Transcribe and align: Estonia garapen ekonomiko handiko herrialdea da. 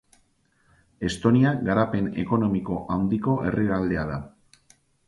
Estonia 1.09 1.51
garapen 1.69 2.09
ekonomiko 2.25 2.81
handiko 2.97 3.39
herrialdea 3.47 4.11
da. 4.15 4.21